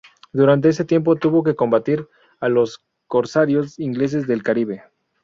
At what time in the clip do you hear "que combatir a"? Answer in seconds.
1.43-2.49